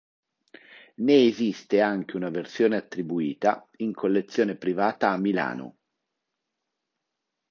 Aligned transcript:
Ne 0.95 1.25
esiste 1.27 1.79
anche 1.79 2.15
una 2.17 2.31
versione 2.31 2.75
attribuita, 2.75 3.69
in 3.75 3.93
collezione 3.93 4.55
privata 4.55 5.11
a 5.11 5.17
Milano. 5.17 5.75